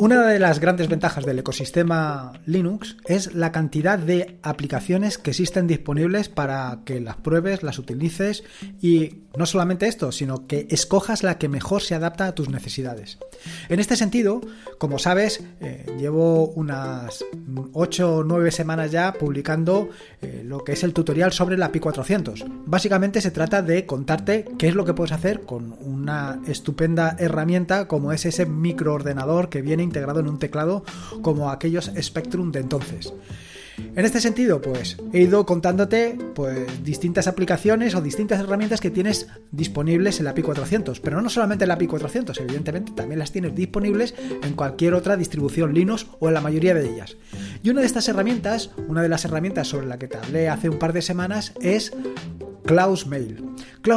[0.00, 5.66] Una de las grandes ventajas del ecosistema Linux es la cantidad de aplicaciones que existen
[5.66, 8.44] disponibles para que las pruebes, las utilices
[8.80, 13.18] y no solamente esto, sino que escojas la que mejor se adapta a tus necesidades.
[13.68, 14.40] En este sentido,
[14.78, 17.24] como sabes, eh, llevo unas
[17.72, 19.88] 8 o 9 semanas ya publicando
[20.22, 22.44] eh, lo que es el tutorial sobre la Pi 400.
[22.66, 27.88] Básicamente se trata de contarte qué es lo que puedes hacer con una estupenda herramienta
[27.88, 30.84] como es ese microordenador que viene integrado en un teclado
[31.22, 33.12] como aquellos Spectrum de entonces.
[33.96, 39.28] En este sentido, pues he ido contándote pues distintas aplicaciones o distintas herramientas que tienes
[39.50, 43.32] disponibles en la API 400, pero no solamente en la API 400, evidentemente también las
[43.32, 47.16] tienes disponibles en cualquier otra distribución Linux o en la mayoría de ellas.
[47.62, 50.68] Y una de estas herramientas, una de las herramientas sobre la que te hablé hace
[50.68, 51.92] un par de semanas es
[53.06, 53.44] Mail.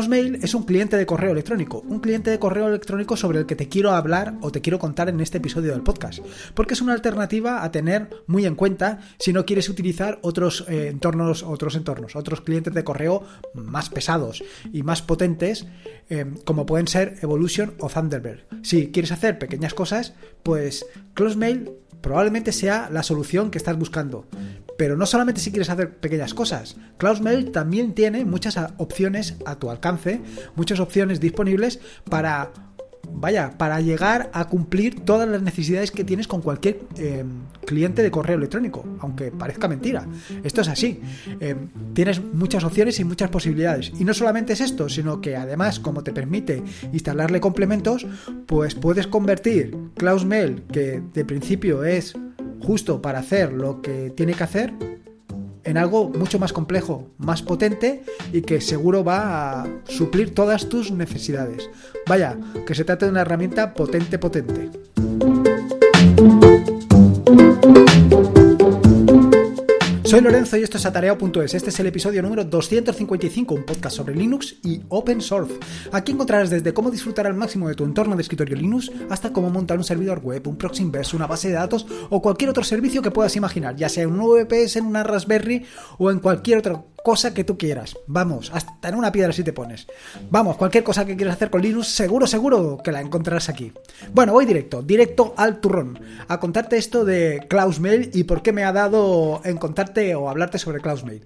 [0.07, 3.57] Mail es un cliente de correo electrónico, un cliente de correo electrónico sobre el que
[3.57, 6.19] te quiero hablar o te quiero contar en este episodio del podcast,
[6.53, 10.87] porque es una alternativa a tener muy en cuenta si no quieres utilizar otros eh,
[10.87, 15.65] entornos, otros entornos, otros clientes de correo más pesados y más potentes,
[16.09, 18.45] eh, como pueden ser Evolution o Thunderbird.
[18.63, 20.85] Si quieres hacer pequeñas cosas, pues
[21.35, 24.25] Mail probablemente sea la solución que estás buscando.
[24.81, 26.75] Pero no solamente si quieres hacer pequeñas cosas,
[27.21, 30.21] Mail también tiene muchas opciones a tu alcance,
[30.55, 31.79] muchas opciones disponibles
[32.09, 32.51] para
[33.13, 37.23] vaya, para llegar a cumplir todas las necesidades que tienes con cualquier eh,
[37.63, 40.07] cliente de correo electrónico, aunque parezca mentira.
[40.43, 40.99] Esto es así.
[41.39, 41.55] Eh,
[41.93, 43.91] tienes muchas opciones y muchas posibilidades.
[43.99, 48.07] Y no solamente es esto, sino que además, como te permite instalarle complementos,
[48.47, 49.77] pues puedes convertir
[50.25, 52.15] Mail, que de principio es
[52.63, 54.73] justo para hacer lo que tiene que hacer
[55.63, 60.91] en algo mucho más complejo, más potente y que seguro va a suplir todas tus
[60.91, 61.69] necesidades.
[62.07, 64.69] Vaya, que se trata de una herramienta potente, potente.
[70.11, 71.53] Soy Lorenzo y esto es Atareo.es.
[71.53, 75.57] Este es el episodio número 255, un podcast sobre Linux y Open Source.
[75.93, 79.49] Aquí encontrarás desde cómo disfrutar al máximo de tu entorno de escritorio Linux hasta cómo
[79.49, 83.01] montar un servidor web, un proxy inverse, una base de datos o cualquier otro servicio
[83.01, 85.65] que puedas imaginar, ya sea en un VPS, en una Raspberry
[85.97, 87.95] o en cualquier otro cosa que tú quieras.
[88.07, 89.87] Vamos, hasta en una piedra si te pones.
[90.29, 93.71] Vamos, cualquier cosa que quieras hacer con Linux, seguro, seguro que la encontrarás aquí.
[94.13, 97.47] Bueno, voy directo, directo al turrón, a contarte esto de
[97.79, 101.23] Mail y por qué me ha dado en contarte o hablarte sobre Mail.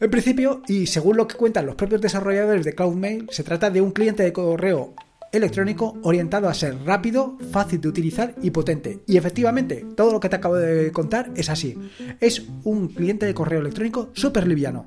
[0.00, 3.80] En principio, y según lo que cuentan los propios desarrolladores de Mail, se trata de
[3.80, 4.94] un cliente de correo
[5.32, 9.00] electrónico orientado a ser rápido, fácil de utilizar y potente.
[9.06, 11.76] Y efectivamente, todo lo que te acabo de contar es así.
[12.20, 14.86] Es un cliente de correo electrónico súper liviano.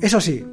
[0.00, 0.44] Eso sí,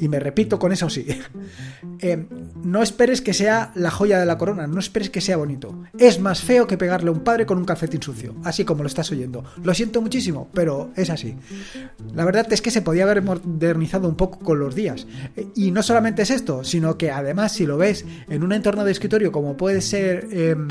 [0.00, 1.06] y me repito con eso sí,
[2.00, 2.26] eh,
[2.62, 5.82] no esperes que sea la joya de la corona, no esperes que sea bonito.
[5.98, 8.88] Es más feo que pegarle a un padre con un calcetín sucio, así como lo
[8.88, 9.44] estás oyendo.
[9.62, 11.36] Lo siento muchísimo, pero es así.
[12.14, 15.06] La verdad es que se podía haber modernizado un poco con los días.
[15.54, 18.92] Y no solamente es esto, sino que además si lo ves en un entorno de
[18.92, 20.28] escritorio como puede ser...
[20.30, 20.68] Em,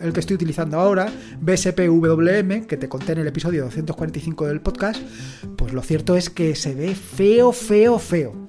[0.00, 5.02] el que estoy utilizando ahora, BSPWM, que te conté en el episodio 245 del podcast,
[5.56, 8.48] pues lo cierto es que se ve feo, feo, feo.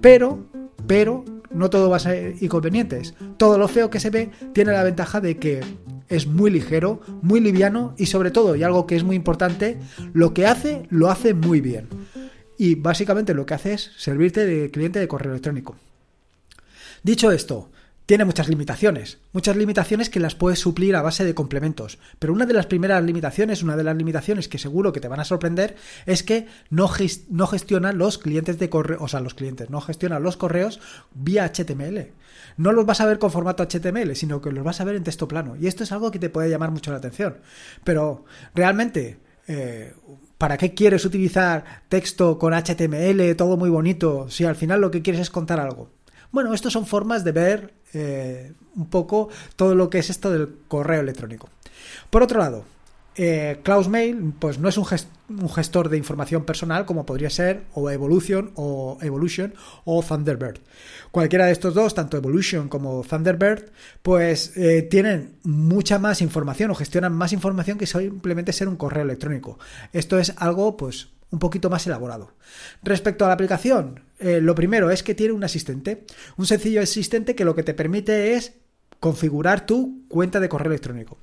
[0.00, 0.46] Pero,
[0.86, 3.14] pero, no todo va a ser inconvenientes.
[3.36, 5.60] Todo lo feo que se ve tiene la ventaja de que
[6.08, 9.78] es muy ligero, muy liviano y sobre todo, y algo que es muy importante,
[10.12, 11.88] lo que hace, lo hace muy bien.
[12.58, 15.76] Y básicamente lo que hace es servirte de cliente de correo electrónico.
[17.02, 17.70] Dicho esto,
[18.06, 21.98] tiene muchas limitaciones, muchas limitaciones que las puedes suplir a base de complementos.
[22.20, 25.18] Pero una de las primeras limitaciones, una de las limitaciones que seguro que te van
[25.18, 25.74] a sorprender,
[26.06, 30.36] es que no, gestiona los clientes de correo, o sea, los clientes, no gestiona los
[30.36, 30.80] correos
[31.14, 32.12] vía HTML.
[32.56, 35.02] No los vas a ver con formato HTML, sino que los vas a ver en
[35.04, 35.56] texto plano.
[35.56, 37.38] Y esto es algo que te puede llamar mucho la atención.
[37.82, 38.24] Pero
[38.54, 39.18] realmente,
[39.48, 39.94] eh,
[40.38, 45.00] ¿Para qué quieres utilizar texto con HTML, todo muy bonito, si al final lo que
[45.00, 45.95] quieres es contar algo?
[46.32, 50.58] Bueno, estas son formas de ver eh, un poco todo lo que es esto del
[50.68, 51.48] correo electrónico.
[52.10, 52.64] Por otro lado,
[53.18, 54.84] eh, Mail pues no es un,
[55.48, 60.60] gestor de información personal como podría ser o Evolution o Evolution o Thunderbird.
[61.10, 63.70] Cualquiera de estos dos, tanto Evolution como Thunderbird,
[64.02, 69.04] pues eh, tienen mucha más información o gestionan más información que simplemente ser un correo
[69.04, 69.58] electrónico.
[69.92, 72.34] Esto es algo pues un poquito más elaborado.
[72.82, 76.04] Respecto a la aplicación, eh, lo primero es que tiene un asistente,
[76.36, 78.54] un sencillo asistente que lo que te permite es
[79.00, 81.18] configurar tu cuenta de correo electrónico.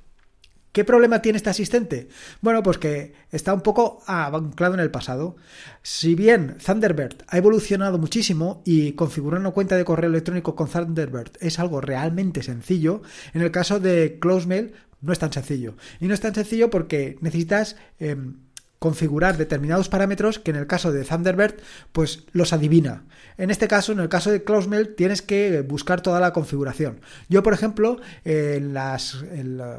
[0.74, 2.08] ¿Qué problema tiene este asistente?
[2.40, 5.36] Bueno, pues que está un poco anclado en el pasado.
[5.82, 11.30] Si bien Thunderbird ha evolucionado muchísimo y configurar una cuenta de correo electrónico con Thunderbird
[11.38, 13.02] es algo realmente sencillo,
[13.34, 15.76] en el caso de CloseMail no es tan sencillo.
[16.00, 17.76] Y no es tan sencillo porque necesitas...
[18.00, 18.38] Em,
[18.84, 21.54] configurar determinados parámetros que en el caso de Thunderbird
[21.92, 23.04] pues los adivina.
[23.38, 27.00] En este caso, en el caso de Closemail, tienes que buscar toda la configuración.
[27.30, 29.24] Yo, por ejemplo, en las,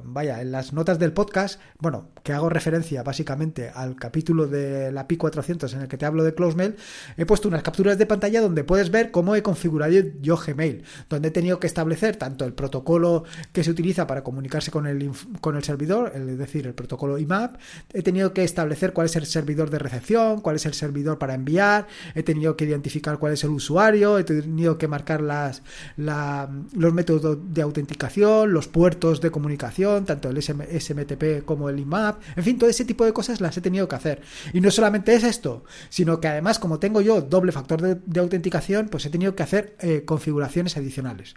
[0.04, 5.08] vaya, en las notas del podcast, bueno, que hago referencia básicamente al capítulo de la
[5.08, 6.76] Pi 400 en el que te hablo de Closemail,
[7.16, 11.28] he puesto unas capturas de pantalla donde puedes ver cómo he configurado yo Gmail, donde
[11.28, 13.24] he tenido que establecer tanto el protocolo
[13.54, 15.12] que se utiliza para comunicarse con el,
[15.42, 17.58] con el servidor, es decir, el protocolo IMAP,
[17.94, 21.36] he tenido que establecer cuál es el servidor de recepción, cuál es el servidor para
[21.36, 27.38] enviar, he tenido que identificar cuál es el usuario, he tenido que marcar los métodos
[27.54, 32.70] de autenticación, los puertos de comunicación, tanto el SMTP como el IMAP, en fin, todo
[32.70, 34.22] ese tipo de cosas las he tenido que hacer.
[34.54, 38.88] Y no solamente es esto, sino que además como tengo yo doble factor de, autenticación,
[38.88, 41.36] pues he tenido que hacer eh, configuraciones adicionales.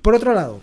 [0.00, 0.62] Por otro lado,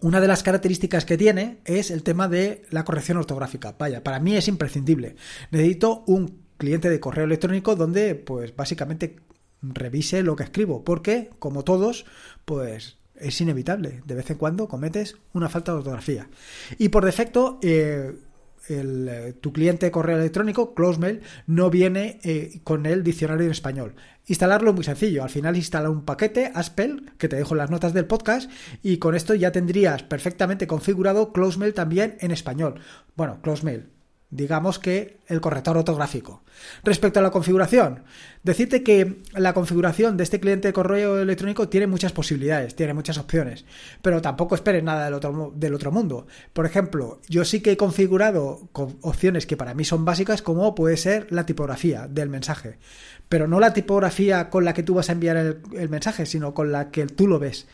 [0.00, 3.74] una de las características que tiene es el tema de la corrección ortográfica.
[3.78, 5.16] Vaya, para mí es imprescindible.
[5.50, 9.16] Necesito un cliente de correo electrónico donde, pues, básicamente
[9.62, 12.06] revise lo que escribo, porque, como todos,
[12.44, 14.02] pues es inevitable.
[14.06, 16.28] De vez en cuando cometes una falta de ortografía.
[16.78, 18.12] Y por defecto, eh,
[18.68, 23.94] eh, tu cliente de correo electrónico, Closemail, no viene eh, con el diccionario en español.
[24.28, 25.22] Instalarlo es muy sencillo.
[25.24, 28.50] Al final instala un paquete, Aspel, que te dejo en las notas del podcast,
[28.82, 32.80] y con esto ya tendrías perfectamente configurado Closemail también en español.
[33.16, 33.88] Bueno, Closemail,
[34.30, 36.42] digamos que el corrector ortográfico.
[36.84, 38.04] Respecto a la configuración,
[38.42, 43.16] decirte que la configuración de este cliente de correo electrónico tiene muchas posibilidades, tiene muchas
[43.16, 43.64] opciones,
[44.02, 46.26] pero tampoco esperes nada del otro, del otro mundo.
[46.52, 50.96] Por ejemplo, yo sí que he configurado opciones que para mí son básicas, como puede
[50.96, 52.78] ser la tipografía del mensaje,
[53.28, 56.70] pero no la tipografía con la que tú vas a enviar el mensaje, sino con
[56.70, 57.66] la que tú lo ves.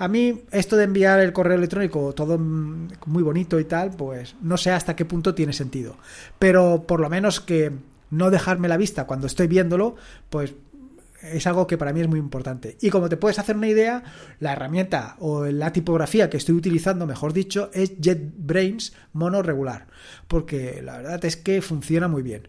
[0.00, 4.56] A mí esto de enviar el correo electrónico todo muy bonito y tal, pues no
[4.56, 5.98] sé hasta qué punto tiene sentido.
[6.38, 7.70] Pero por lo menos que
[8.08, 9.96] no dejarme la vista cuando estoy viéndolo,
[10.30, 10.54] pues
[11.22, 12.78] es algo que para mí es muy importante.
[12.80, 14.02] Y como te puedes hacer una idea,
[14.38, 19.86] la herramienta o la tipografía que estoy utilizando, mejor dicho, es JetBrains mono regular,
[20.28, 22.48] porque la verdad es que funciona muy bien.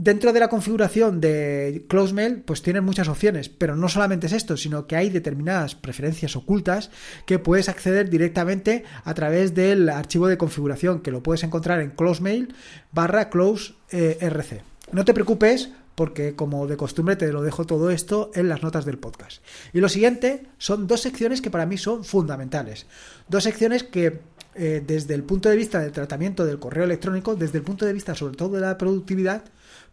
[0.00, 4.56] Dentro de la configuración de CloseMail, pues tienen muchas opciones, pero no solamente es esto,
[4.56, 6.92] sino que hay determinadas preferencias ocultas
[7.26, 11.90] que puedes acceder directamente a través del archivo de configuración, que lo puedes encontrar en
[11.90, 12.54] CloseMail
[12.92, 13.74] barra closerc.
[13.90, 14.62] Eh,
[14.92, 18.84] no te preocupes, porque como de costumbre te lo dejo todo esto en las notas
[18.84, 19.42] del podcast.
[19.72, 22.86] Y lo siguiente son dos secciones que para mí son fundamentales.
[23.26, 24.20] Dos secciones que
[24.54, 27.92] eh, desde el punto de vista del tratamiento del correo electrónico, desde el punto de
[27.92, 29.42] vista sobre todo de la productividad,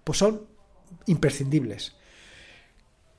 [0.06, 0.48] pues son
[1.08, 1.94] imprescindibles.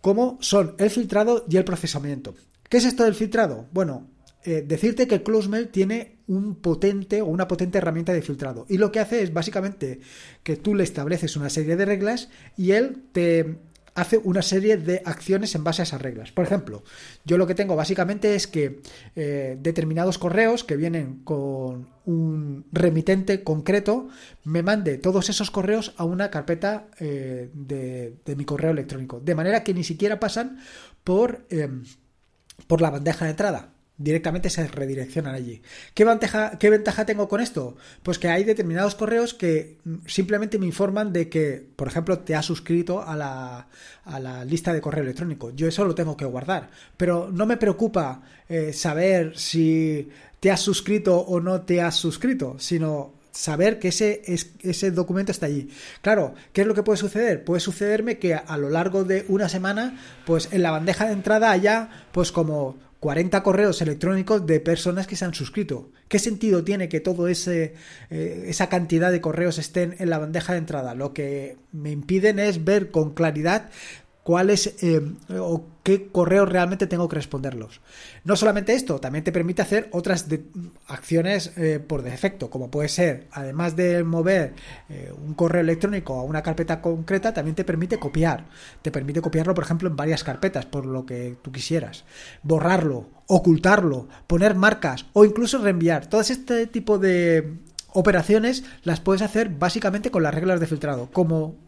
[0.00, 2.34] Como son el filtrado y el procesamiento.
[2.70, 3.66] ¿Qué es esto del filtrado?
[3.72, 4.08] Bueno,
[4.44, 8.64] eh, decirte que CloseMail tiene un potente o una potente herramienta de filtrado.
[8.68, 10.00] Y lo que hace es básicamente
[10.44, 13.58] que tú le estableces una serie de reglas y él te
[13.96, 16.30] hace una serie de acciones en base a esas reglas.
[16.30, 16.84] Por ejemplo,
[17.24, 18.82] yo lo que tengo básicamente es que
[19.16, 24.08] eh, determinados correos que vienen con un remitente concreto
[24.44, 29.18] me mande todos esos correos a una carpeta eh, de, mi correo electrónico.
[29.18, 30.58] De manera que ni siquiera pasan
[31.02, 31.84] por, em,
[32.66, 35.62] por la bandeja de entrada directamente se redireccionan allí.
[35.94, 37.76] ¿Qué ventaja, ¿Qué ventaja tengo con esto?
[38.02, 42.44] Pues que hay determinados correos que simplemente me informan de que, por ejemplo, te has
[42.44, 43.68] suscrito a la,
[44.04, 45.50] a la lista de correo electrónico.
[45.54, 46.68] Yo eso lo tengo que guardar.
[46.96, 50.08] Pero no me preocupa eh, saber si
[50.40, 54.22] te has suscrito o no te has suscrito, sino saber que ese,
[54.62, 55.68] ese documento está allí.
[56.00, 57.44] Claro, ¿qué es lo que puede suceder?
[57.44, 61.50] Puede sucederme que a lo largo de una semana, pues en la bandeja de entrada
[61.50, 65.90] haya, pues como 40 correos electrónicos de personas que se han suscrito.
[66.08, 67.74] ¿Qué sentido tiene que ese
[68.10, 70.94] eh, esa cantidad de correos estén en la bandeja de entrada?
[70.94, 73.70] Lo que me impiden es ver con claridad
[74.26, 75.00] cuáles eh,
[75.38, 77.80] o qué correos realmente tengo que responderlos.
[78.24, 80.26] No solamente esto, también te permite hacer otras
[80.88, 84.54] acciones eh, por defecto, como puede ser, además de mover
[84.88, 88.46] eh, un correo electrónico a una carpeta concreta, también te permite copiar.
[88.82, 92.04] Te permite copiarlo, por ejemplo, en varias carpetas, por lo que tú quisieras.
[92.42, 96.08] Borrarlo, ocultarlo, poner marcas o incluso reenviar.
[96.08, 97.58] Todo este tipo de
[97.92, 101.65] operaciones las puedes hacer básicamente con las reglas de filtrado, como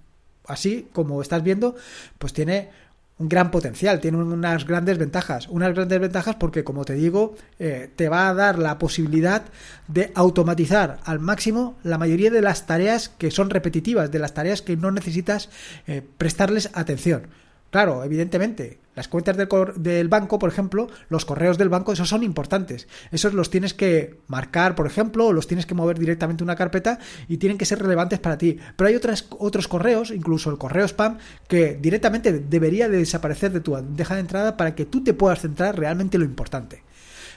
[0.49, 1.77] así como estás viendo,
[2.19, 2.71] pues tiene
[3.19, 5.49] un gran potencial, tiene unas grandes ventajas.
[5.49, 9.43] Unas grandes ventajas porque, como te digo, eh, te va a dar la posibilidad
[9.89, 14.63] de automatizar al máximo la mayoría de las tareas que son repetitivas, de las tareas
[14.63, 15.49] que no necesitas
[15.87, 17.27] eh, prestarles atención.
[17.71, 22.89] Claro, evidentemente, las cuentas del, banco, por ejemplo, los correos del banco, esos son importantes.
[23.13, 26.57] Esos los tienes que marcar, por ejemplo, o los tienes que mover directamente a una
[26.57, 26.99] carpeta
[27.29, 28.59] y tienen que ser relevantes para ti.
[28.75, 33.61] Pero hay otras, otros correos, incluso el correo spam, que directamente debería de desaparecer de
[33.61, 36.83] tu bandeja de entrada para que tú te puedas centrar realmente en lo importante.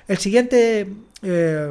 [0.07, 0.87] El siguiente
[1.21, 1.69] eh,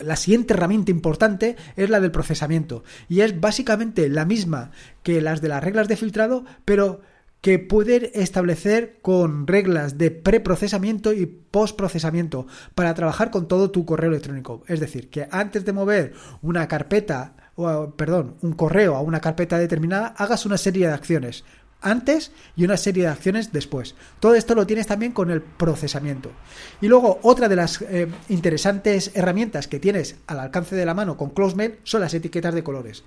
[0.00, 4.70] la siguiente herramienta importante es la del procesamiento y es básicamente la misma
[5.02, 7.00] que las de las reglas de filtrado, pero
[7.40, 14.10] que puede establecer con reglas de preprocesamiento y postprocesamiento para trabajar con todo tu correo
[14.10, 14.64] electrónico.
[14.66, 19.58] Es decir, que antes de mover una carpeta, o, perdón, un correo a una carpeta
[19.58, 21.44] determinada, hagas una serie de acciones
[21.80, 23.94] antes y una serie de acciones después.
[24.18, 26.32] Todo esto lo tienes también con el procesamiento.
[26.80, 31.16] Y luego, otra de las eh, interesantes herramientas que tienes al alcance de la mano
[31.16, 33.04] con CloseMail son las etiquetas de colores.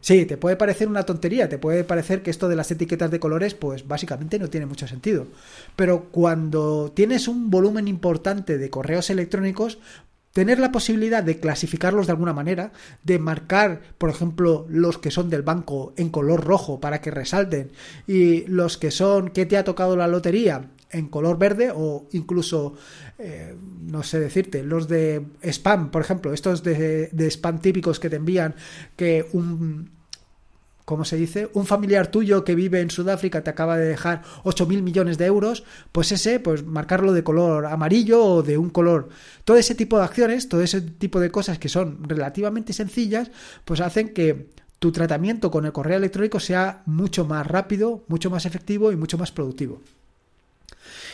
[0.00, 3.20] Sí, te puede parecer una tontería, te puede parecer que esto de las etiquetas de
[3.20, 5.26] colores, pues básicamente no tiene mucho sentido.
[5.76, 9.78] Pero cuando tienes un volumen importante de correos electrónicos,
[10.32, 15.28] tener la posibilidad de clasificarlos de alguna manera, de marcar, por ejemplo, los que son
[15.28, 17.72] del banco en color rojo para que resalten
[18.06, 22.74] y los que son que te ha tocado la lotería en color verde o incluso,
[23.82, 28.54] no sé decirte, los de spam, por ejemplo, estos de, spam típicos que te envían
[28.96, 29.90] que un
[30.84, 31.48] ¿cómo se dice?
[31.54, 35.26] Un familiar tuyo que vive en Sudáfrica te acaba de dejar 8 mil millones de
[35.26, 35.62] euros,
[35.92, 39.08] pues ese, pues marcarlo de color amarillo o de un color.
[39.44, 43.30] Todo ese tipo de acciones, todo ese tipo de cosas que son relativamente sencillas,
[43.64, 44.48] pues hacen que
[44.80, 49.16] tu tratamiento con el correo electrónico sea mucho más rápido, mucho más efectivo y mucho
[49.16, 49.80] más productivo.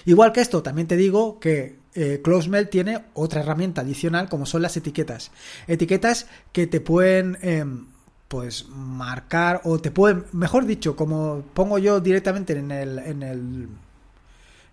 [0.06, 4.62] Igual que esto, también te digo que eh, CloseMail tiene otra herramienta adicional como son
[4.62, 5.32] las etiquetas.
[5.66, 7.86] Etiquetas que te pueden em,
[8.28, 13.68] pues marcar o te pueden, mejor dicho, como pongo yo directamente en el, en el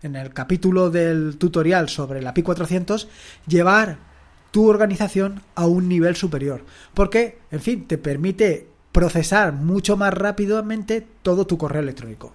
[0.03, 3.07] en el capítulo del tutorial sobre la Pi 400,
[3.47, 3.97] llevar
[4.51, 6.63] tu organización a un nivel superior.
[6.93, 12.33] Porque, en fin, te permite procesar mucho más rápidamente todo tu correo electrónico.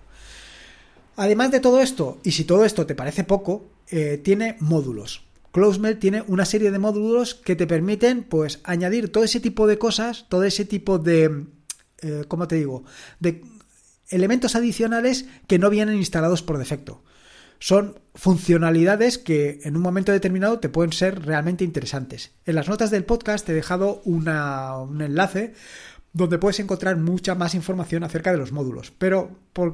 [1.18, 5.24] Además de todo esto, y si todo esto te parece poco, eh, tiene módulos.
[5.50, 9.78] CloseMail tiene una serie de módulos que te permiten, pues, añadir todo ese tipo de
[9.78, 11.46] cosas, todo ese tipo de,
[12.02, 12.84] eh, ¿cómo te digo?,
[13.18, 13.42] de
[14.10, 17.02] elementos adicionales que no vienen instalados por defecto.
[17.58, 22.30] Son funcionalidades que en un momento determinado te pueden ser realmente interesantes.
[22.46, 24.28] En las notas del podcast te he dejado un
[25.00, 25.54] enlace
[26.18, 28.92] donde puedes encontrar mucha más información acerca de los módulos.
[28.98, 29.30] Pero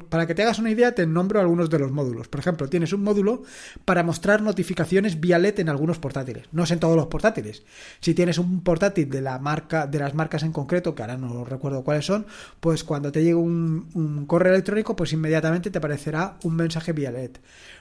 [0.09, 2.29] para que te hagas una idea, te nombro algunos de los módulos.
[2.29, 3.43] Por ejemplo, tienes un módulo
[3.85, 6.47] para mostrar notificaciones vía LED en algunos portátiles.
[6.53, 7.63] No es en todos los portátiles.
[8.01, 11.45] Si tienes un portátil de la marca, de las marcas en concreto, que ahora no
[11.45, 12.27] recuerdo cuáles son,
[12.61, 17.33] pues cuando te llegue un, correo electrónico, pues inmediatamente te aparecerá un mensaje vía LED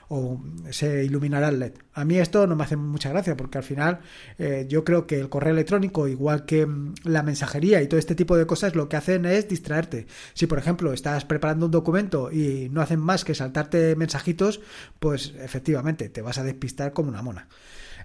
[0.08, 0.38] o
[0.70, 1.72] se iluminará el LED.
[1.94, 4.00] A mí esto no me hace mucha gracia porque al final
[4.38, 8.14] eh, yo creo que el correo electrónico, igual que mm, la mensajería y todo este
[8.14, 10.06] tipo de cosas, lo que hacen es distraerte.
[10.34, 14.60] Si por ejemplo estás preparando un documento y no hacen más que saltarte mensajitos,
[14.98, 17.48] pues efectivamente te vas a despistar como una mona.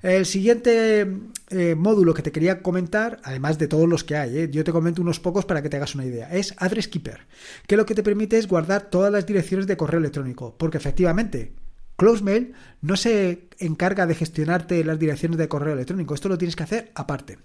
[0.01, 1.07] El siguiente
[1.49, 4.71] eh, módulo que te quería comentar, además de todos los que hay, eh, yo te
[4.71, 7.27] comento unos pocos para que te hagas una idea, es Address Keeper,
[7.67, 11.51] que lo que te permite es guardar todas las direcciones de correo electrónico, porque efectivamente
[11.97, 16.63] CloseMail no se encarga de gestionarte las direcciones de correo electrónico, esto lo tienes que
[16.63, 17.37] hacer aparte.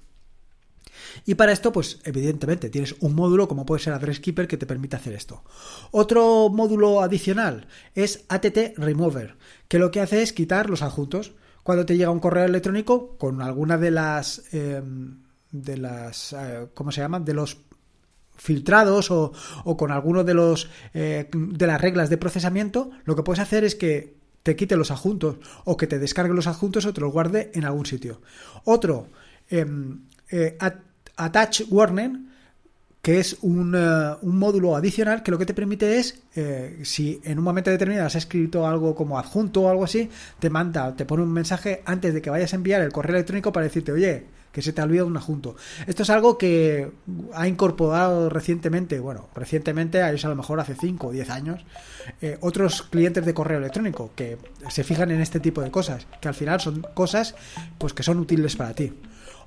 [1.25, 4.97] Y para esto, pues evidentemente tienes un módulo como puede ser AddressKeeper que te permite
[4.97, 5.43] hacer esto.
[5.91, 9.37] Otro módulo adicional es ATT Remover,
[9.69, 11.33] que lo que hace es quitar los adjuntos.
[11.63, 16.93] Cuando te llega un correo electrónico con alguna de las em, de las eh, ¿cómo
[16.93, 17.25] se llaman?
[17.25, 17.59] de los
[18.37, 19.33] filtrados o,
[19.77, 23.77] con alguno de los eh, de las reglas de procesamiento, lo que puedes hacer es
[23.77, 27.51] que te quite los adjuntos o que te descargue los adjuntos o te los guarde
[27.55, 28.21] en algún sitio.
[28.65, 29.09] Otro,
[29.49, 30.57] em, eh,
[31.17, 32.31] Attach Warning,
[33.05, 37.21] que es un, eh, un, módulo adicional que lo que te permite es, eh, si
[37.25, 41.05] en un momento determinado has escrito algo como adjunto o algo así, te manda, te
[41.05, 44.25] pone un mensaje antes de que vayas a enviar el correo electrónico para decirte, oye,
[44.55, 45.57] que se te ha olvidado un adjunto.
[45.87, 46.91] Esto es algo que
[47.35, 51.67] ha incorporado recientemente, bueno, recientemente, es a lo mejor hace 5 o 10 años,
[52.23, 54.39] eh, otros clientes de correo electrónico que
[54.71, 57.35] se fijan en este tipo de cosas, que al final son cosas
[57.77, 58.93] pues que son útiles para ti.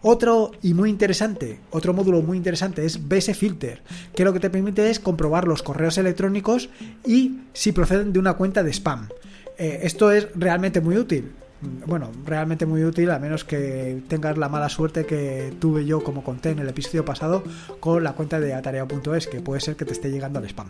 [0.01, 3.81] Otro y muy interesante, otro módulo muy interesante es BS Filter,
[4.13, 6.69] que lo que te permite es comprobar los correos electrónicos
[7.05, 9.09] y si proceden de una cuenta de spam.
[9.57, 14.49] Eh, esto es realmente muy útil bueno, realmente muy útil, a menos que tengas la
[14.49, 17.43] mala suerte que tuve yo, como conté en el episodio pasado,
[17.79, 20.69] con la cuenta de atareo.es, que puede ser que te esté llegando al spam.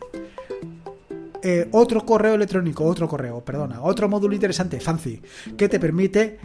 [1.43, 5.22] eh, otro correo electrónico, otro correo, perdona, otro módulo interesante, Fancy,
[5.57, 6.39] que te permite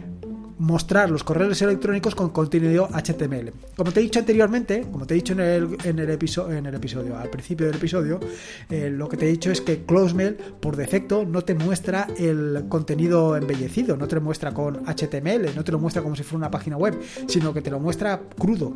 [0.57, 3.51] mostrar los correos electrónicos con contenido HTML.
[3.75, 7.29] Como te he dicho anteriormente, como te he dicho en el, en el, episodio, al
[7.29, 8.19] principio del episodio,
[8.69, 12.65] eh, lo que te he dicho es que CloseMail por defecto no te muestra el
[12.69, 16.37] contenido embellecido, no te lo muestra con HTML, no te lo muestra como si fuera
[16.37, 18.73] una página web, sino que te lo muestra crudo.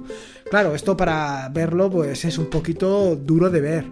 [0.50, 3.86] Claro, esto para verlo pues es un poquito duro de ver.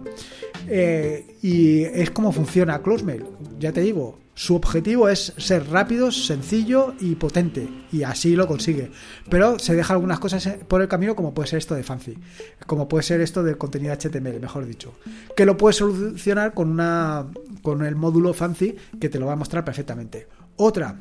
[0.68, 3.24] Eh, y es como funciona CloseMail.
[3.58, 8.90] Ya te digo, su objetivo es ser rápido, sencillo y potente, y así lo consigue.
[9.30, 12.18] Pero se deja algunas cosas por el camino, como puede ser esto de Fancy,
[12.66, 14.92] como puede ser esto del contenido HTML, mejor dicho,
[15.34, 17.26] que lo puedes solucionar con una
[17.62, 20.26] con el módulo Fancy que te lo va a mostrar perfectamente.
[20.56, 21.00] Otra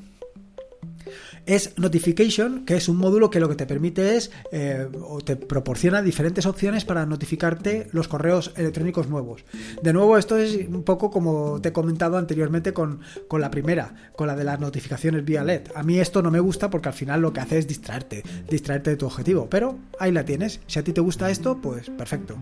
[1.45, 5.35] es Notification, que es un módulo que lo que te permite es eh, o te
[5.35, 9.45] proporciona diferentes opciones para notificarte los correos electrónicos nuevos.
[9.81, 14.11] De nuevo, esto es un poco como te he comentado anteriormente con, con la primera,
[14.15, 15.69] con la de las notificaciones vía LED.
[15.75, 18.91] A mí esto no me gusta porque al final lo que hace es distraerte, distraerte
[18.91, 20.59] de tu objetivo, pero ahí la tienes.
[20.67, 22.37] Si a ti te gusta esto, pues perfecto.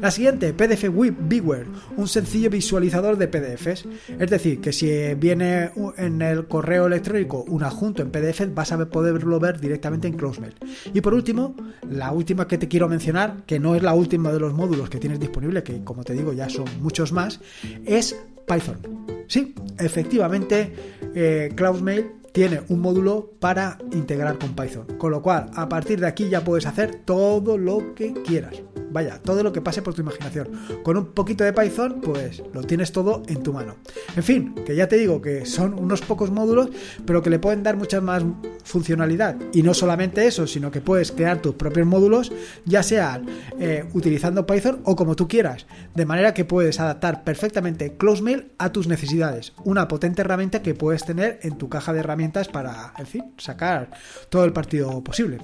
[0.00, 3.86] La siguiente, PDF Whip Beware, un sencillo visualizador de PDFs.
[4.18, 9.40] Es decir, que si viene en el correo electrónico un adjunto PDF, vas a poderlo
[9.40, 10.54] ver directamente en CloseMail.
[10.92, 11.54] Y por último,
[11.88, 14.98] la última que te quiero mencionar, que no es la última de los módulos que
[14.98, 17.40] tienes disponible, que como te digo ya son muchos más,
[17.84, 18.78] es Python.
[19.26, 20.72] Sí, efectivamente,
[21.14, 24.86] eh, CloudMail tiene un módulo para integrar con Python.
[24.98, 28.54] Con lo cual, a partir de aquí ya puedes hacer todo lo que quieras.
[28.90, 30.48] Vaya, todo lo que pase por tu imaginación.
[30.82, 33.76] Con un poquito de Python, pues lo tienes todo en tu mano.
[34.16, 36.70] En fin, que ya te digo que son unos pocos módulos,
[37.04, 38.24] pero que le pueden dar mucha más
[38.64, 39.36] funcionalidad.
[39.52, 42.32] Y no solamente eso, sino que puedes crear tus propios módulos,
[42.64, 43.20] ya sea
[43.58, 45.66] eh, utilizando Python o como tú quieras.
[45.94, 49.52] De manera que puedes adaptar perfectamente CloseMail a tus necesidades.
[49.64, 53.90] Una potente herramienta que puedes tener en tu caja de herramientas para, en fin, sacar
[54.28, 55.38] todo el partido posible.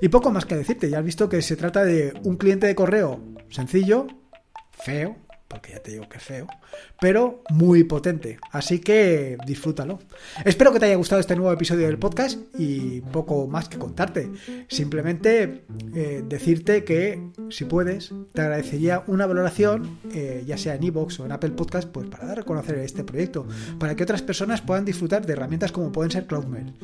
[0.00, 2.74] Y poco más que decirte, ya has visto que se trata de un cliente de
[2.74, 4.06] correo sencillo,
[4.70, 5.16] feo,
[5.54, 6.48] porque ya te digo que feo,
[7.00, 8.38] pero muy potente.
[8.50, 10.00] Así que disfrútalo.
[10.44, 14.28] Espero que te haya gustado este nuevo episodio del podcast y poco más que contarte.
[14.66, 15.64] Simplemente
[15.94, 21.26] eh, decirte que si puedes, te agradecería una valoración, eh, ya sea en iVoox o
[21.26, 23.46] en Apple Podcast, pues para dar a conocer este proyecto,
[23.78, 26.74] para que otras personas puedan disfrutar de herramientas como pueden ser CloudMail.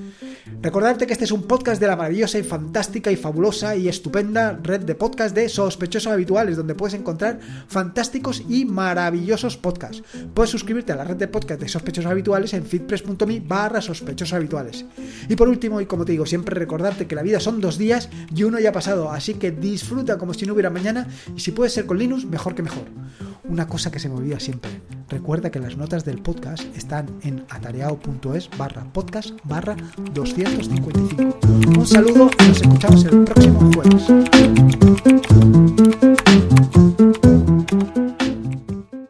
[0.63, 4.61] Recordarte que este es un podcast de la maravillosa y fantástica y fabulosa y estupenda
[4.63, 10.03] red de podcast de sospechosos habituales, donde puedes encontrar fantásticos maravillosos podcasts.
[10.35, 14.85] Puedes suscribirte a la red de podcast de sospechosos habituales en feedpress.me barra sospechosos habituales.
[15.29, 18.09] Y por último, y como te digo, siempre recordarte que la vida son dos días
[18.35, 21.53] y uno ya ha pasado, así que disfruta como si no hubiera mañana y si
[21.53, 22.85] puedes ser con Linux, mejor que mejor.
[23.45, 24.71] Una cosa que se me olvida siempre,
[25.09, 29.77] recuerda que las notas del podcast están en atareado.es barra podcast barra
[30.15, 31.39] 255.
[31.79, 34.07] Un saludo y nos escuchamos el próximo jueves.